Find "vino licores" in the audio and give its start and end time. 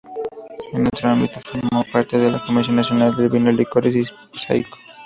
3.29-3.93